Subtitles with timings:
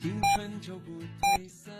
[0.00, 1.72] 青春就不退散。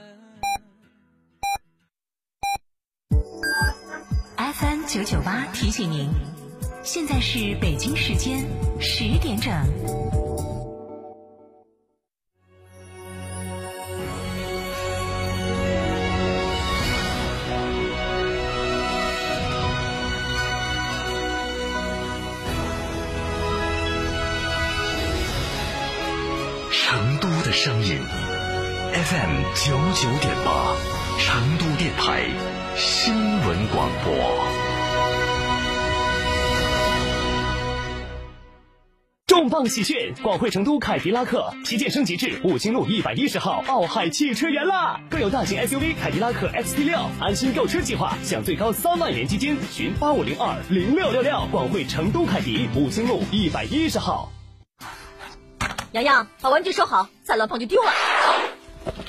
[4.37, 6.09] FM 九九八提醒您，
[6.83, 8.45] 现在是北京时间
[8.81, 10.26] 十点整。
[27.57, 27.99] 声音
[28.93, 30.77] ，FM 九九点八，
[31.19, 32.27] 成都电台
[32.77, 34.13] 新闻广播。
[39.27, 39.97] 重磅喜讯！
[40.23, 45.01] 广汇成都凯迪拉克旗舰升级至五星路一百一十号奥海汽车园啦！
[45.09, 51.49] 更有大型 SUV 凯迪拉克 XT 六安心购车计划，享最高三万元基金，寻八五零二零六六六。
[51.51, 54.31] 广汇成都凯迪五星路一百一十号。
[55.93, 57.91] 洋洋，把玩具收好，再乱碰就丢了。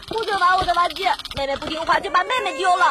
[0.08, 1.04] 不准玩我的玩具，
[1.36, 2.86] 妹妹不听话就把妹妹丢了。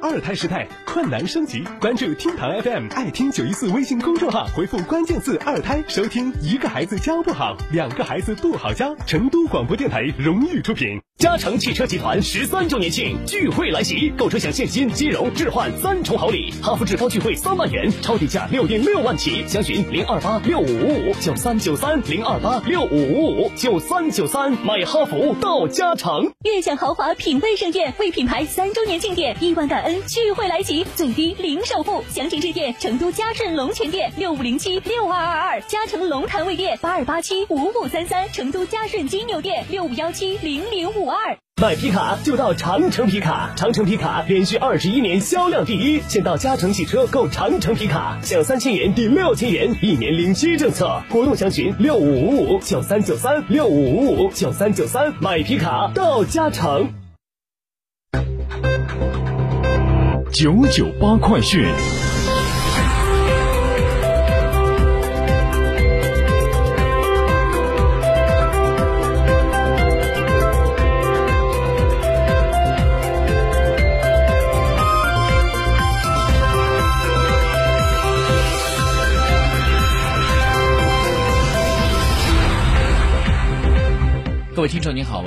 [0.00, 6.32] 二胎时代困难升级，关注厅堂 FM 爱听九一四微信公众号，回复关键字“二胎”收听。
[6.40, 8.94] 一个孩子教不好，两个孩子不好教。
[9.06, 11.00] 成都广播电台荣誉出品。
[11.18, 26.30] 嘉诚汽车集团十三周年庆聚会来袭，购车享现金、金融、置换三重好礼，哈弗智高聚会三万元，超低价六点六万起，详询零二八六五五五九三九三零二八六五五五九三九三，买哈弗到嘉诚。
[26.44, 41.38] 悦享豪华品味盛宴为品牌三周年庆典，亿万感恩聚会来袭，最低零首付，详情致电成都嘉顺龙泉店六五零七六二二二，嘉诚龙潭卫店八二八七五五三三，成都嘉顺金牛店六五幺七零零五二。
[41.60, 51.02] 买皮卡就到长城皮卡，长城皮卡连续二十一年销量第一，先到嘉诚汽车购长城皮卡，享三千元抵六千元，一年零息政策。
[51.10, 56.92] 活动详询六五五五九三九三六五五五九三九三，买皮卡到嘉诚。
[60.32, 61.66] 九九八快讯。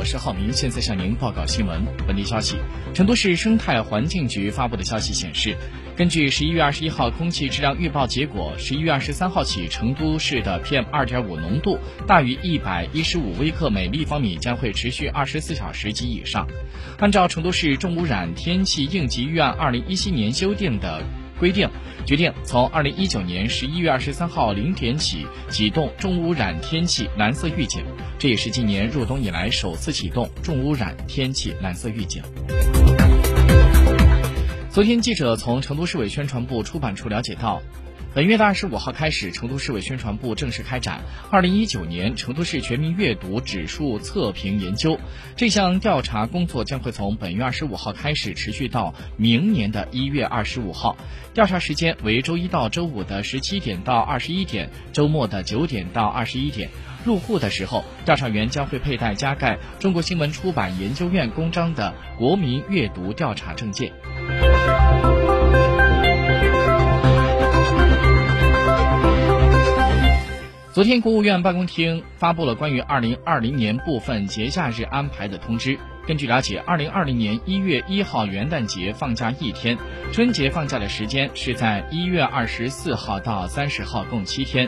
[0.02, 1.86] 我是浩明，现在向您报告新闻。
[2.08, 2.58] 本地消息：
[2.92, 5.56] 成都市生态环境局发布的消息显示，
[5.96, 16.48] 根据十一月二十一号空气质量预报结果，十一月二十三号起，成都市的 PM 二点五浓度大于一百一十五微克每立方米，将会持续二十四小时及以上。
[16.98, 21.04] 按照成都市重污染天气应急预案二零一七年修订的。
[21.42, 21.68] 规定
[22.06, 27.84] 决定从二零一九年十一月二十三号零点起启动重污染天气蓝色预警，
[28.20, 32.22] 这也是今年入冬以来首次启动重污染天气蓝色预警。
[34.70, 37.60] 昨天，记者从成都市委宣传部出版处了解到。
[38.14, 41.00] 本月的二十五号开始，成都市委宣传部正式开展
[41.30, 45.00] 二零一九年成都市全民阅读指数测评研究。
[45.38, 50.98] 这项调查工作将会从本月二十五号开始，持续到明年的一月二十五号。
[51.34, 56.70] 调查时间为周一到周五的十七点到二十一点，周末的九点到二十一点。
[57.06, 63.94] 入户的时候，调查员将会佩戴加盖中国新闻出版研究院公章的国民阅读调查证件。
[70.82, 75.78] 昨天，国务院办公厅发布了关于二零二零年部分节假日安排的通知。
[76.08, 79.78] 根据了解，二零二零年一月一号元旦节放假一天，
[80.12, 84.68] 春节放假的时间是在一月二十四号到三十号，共七天。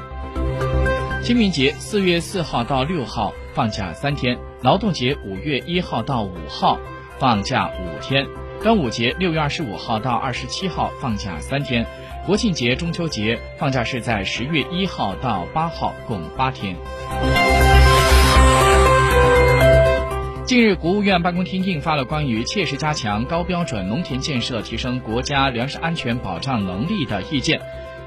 [1.24, 6.78] 清明节四月四号到六号放假三天，劳动节五月一号到五号
[7.18, 8.24] 放假五天，
[8.62, 11.84] 端午节六月二十五号到二十七号放假三天。
[12.26, 16.74] 国庆节、中秋节放假是在十月一号到八号，共八天。
[20.46, 27.60] 近日，国务院办公厅印发了关于切实加强高标准农田建设、提升国家粮食安全保障能力的意见，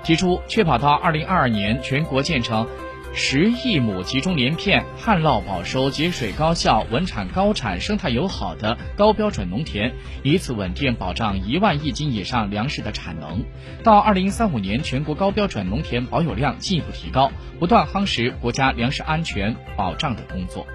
[0.03, 2.67] 提出确保到二零二二年全国建成
[3.15, 9.93] 十亿亩集中连片、旱涝保收、节水高效、稳产高产、生态友好的高标准农田，
[10.23, 13.45] 以此稳定保障一万亿斤以上粮食的产能。
[13.83, 20.67] 到二零三五年，全国高标准农田保有量进一步提高，不断夯实国家粮食安全保障的工作。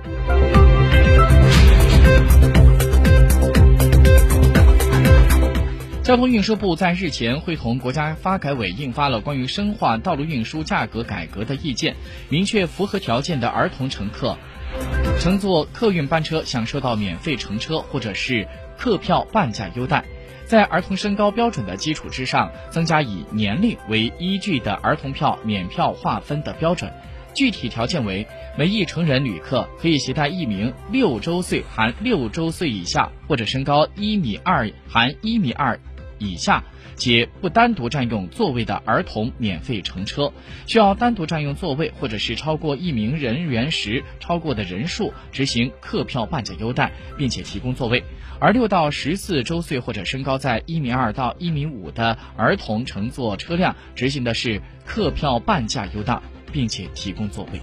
[6.11, 11.95] 交通运输部在日前会同国家发改委印发了关于深化道路运输价格改革的意见，
[12.27, 14.37] 明确符合条件的儿童乘客
[15.21, 18.45] 乘坐客运班车享受到免费乘车或者是
[18.77, 20.03] 客票半价优待。
[20.43, 26.91] 在儿童身高标准的基础之上，增加以年龄为依据的儿童票免票划分的标准。
[27.33, 35.79] 具体条件为：每一成人旅客可以携带一名六周岁含六周岁以下或者身高一米二含一米二
[36.21, 36.63] 以下
[36.95, 40.31] 且不单独占用座位的儿童免费乘车。
[40.67, 48.03] 需要单独占用座位或者是超过一名人员时，超过的人数执行客票半价优待，并且提供座位。
[48.39, 56.21] 而六到十四周岁或者身高在一米二到一米五的儿童乘坐车辆，执行的是客票半价优待。
[56.53, 57.61] 并且提供座位。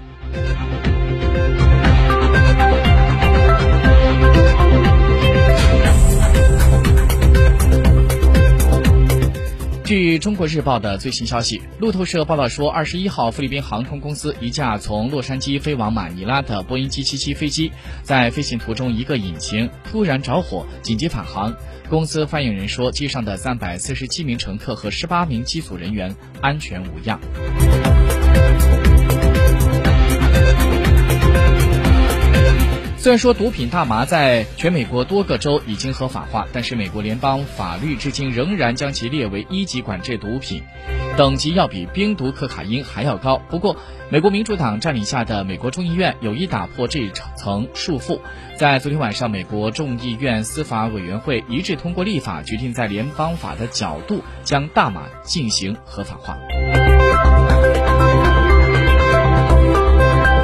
[9.88, 21.56] 据中国日报的最新消息，路透社报道说，二十一号，菲律宾航空公司一架从洛杉矶飞往马尼拉的波音七七七飞机，在飞行途中一个引擎突然着火，紧急返航。
[21.88, 27.18] 公司发言人说，机上的三百四十七名乘客和十八名机组人员安全无恙。
[33.00, 40.64] 虽然说毒品大麻在全美国多个州已经合法化，但是美国联邦法律至今仍然将其列为一级管制毒品，
[41.16, 43.38] 等级要比冰毒可卡因还要高。
[43.48, 43.76] 不过，
[44.10, 48.18] 美国民主党占领下的美国众议院有意打破这一层束缚，
[48.56, 56.36] 在昨天晚上，美国众议院司法委员会一致通过立法，决定在联邦法的角度将大麻进行合法化。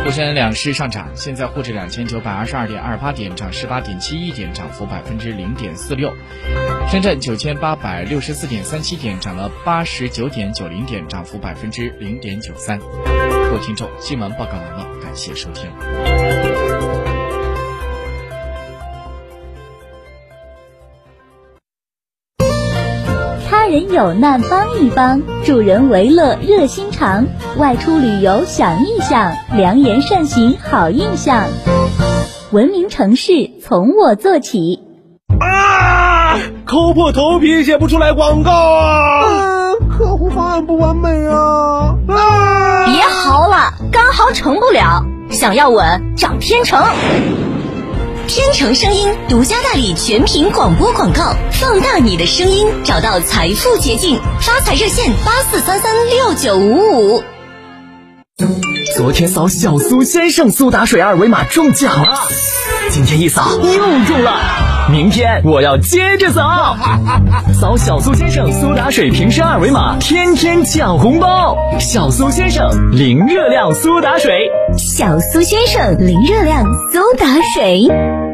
[0.05, 6.11] 沪深两市上涨，现在沪指两千九百二十二点二八点，涨十八点七一点，涨幅百分之零点四六；
[6.91, 12.79] 深圳九千八百六十四点三七点，涨了八十九点九零点，涨幅百分之零点九三。
[12.79, 15.71] 各位听众，新闻报告完了，感谢收听。
[23.75, 27.27] 人有难帮一帮，助人为乐热心肠。
[27.59, 31.49] 外出旅游想一想，良言善行好印象。
[32.53, 34.79] 文明城市从我做起。
[35.41, 36.39] 啊！
[36.65, 39.73] 抠破头皮写不出来广告啊！
[39.91, 41.97] 客户方案不完美啊！
[42.07, 42.87] 啊！
[42.87, 45.05] 别嚎了，刚嚎成不了。
[45.31, 46.81] 想要稳，找天成。
[48.27, 54.19] 天成声音独家代理全屏广播广告，放大你的声音，找到财富捷径。
[54.41, 57.23] 发财热线八四三三六九五五。
[58.97, 62.19] 昨天扫小苏先生苏打水二维码中奖了，
[62.91, 64.41] 今天一扫又中了，
[64.91, 66.77] 明天我要接着扫。
[67.59, 71.57] 扫小苏先生苏打水瓶身二维码，天天抢红包。
[71.81, 78.34] 小苏先生零热量苏打水，小苏先生零热量苏打水。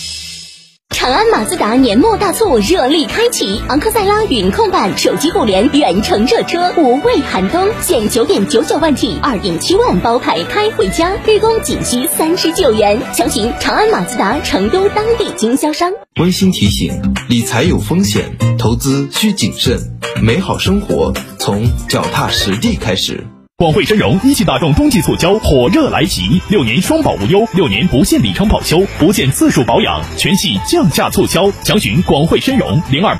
[1.01, 13.01] 长安马自达年末大促热力开启，昂克赛拉云控版手机互联远程热车，无畏寒冬，现九点九九万起，二点七万包牌开回家，日供仅需三十九元。
[13.15, 15.91] 详询长安马自达成都当地经销商。
[16.19, 16.93] 温馨提醒：
[17.27, 19.79] 理财有风险，投资需谨慎，
[20.21, 23.25] 美好生活从脚踏实地开始。
[23.61, 33.19] 广汇深融一汽大众冬季促销火热来袭，六年双保无忧，六年不限里程保修，不限次数保养，全系降价促销，详询广汇深融零二八。